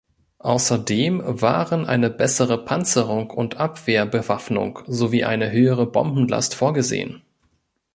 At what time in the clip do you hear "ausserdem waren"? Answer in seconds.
0.39-1.85